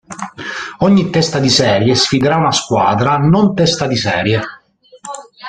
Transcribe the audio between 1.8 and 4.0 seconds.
sfiderà una squadra non testa di